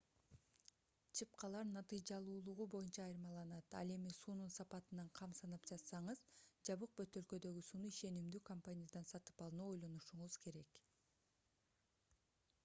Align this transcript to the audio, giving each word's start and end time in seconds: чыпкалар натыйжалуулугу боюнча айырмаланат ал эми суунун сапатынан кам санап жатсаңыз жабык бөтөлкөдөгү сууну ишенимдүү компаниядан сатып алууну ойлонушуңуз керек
чыпкалар 1.17 1.67
натыйжалуулугу 1.75 2.65
боюнча 2.75 3.01
айырмаланат 3.07 3.67
ал 3.81 3.87
эми 3.97 4.13
суунун 4.21 4.55
сапатынан 4.55 5.11
кам 5.21 5.35
санап 5.41 5.69
жатсаңыз 5.73 6.23
жабык 6.71 6.97
бөтөлкөдөгү 7.03 7.65
сууну 7.71 7.93
ишенимдүү 7.93 8.43
компаниядан 8.51 9.07
сатып 9.15 9.47
алууну 9.51 9.71
ойлонушуңуз 9.75 10.43
керек 10.49 10.83